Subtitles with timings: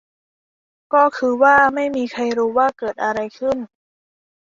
[0.93, 3.57] ก็คือว่า ไม่มีใครรู้ว่าเกิดอะไรขึ้น